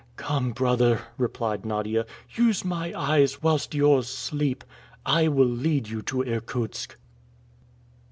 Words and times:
"Come, 0.15 0.51
brother," 0.51 1.01
replied 1.19 1.63
Nadia, 1.63 2.07
"use 2.35 2.65
my 2.65 2.91
eyes 2.99 3.43
whilst 3.43 3.75
yours 3.75 4.07
sleep. 4.07 4.63
I 5.05 5.27
will 5.27 5.45
lead 5.45 5.89
you 5.89 6.01
to 6.01 6.23
Irkutsk." 6.23 6.95